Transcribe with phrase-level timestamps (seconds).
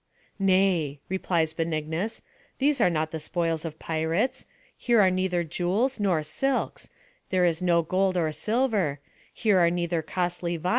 [0.39, 2.23] "Nay," replies Benignus,"
[2.57, 6.89] these are not the spoils of pirates; here are neither jewels nor silks,
[7.29, 8.99] here is no gold or silver—
[9.31, 10.69] here are neither costly vi.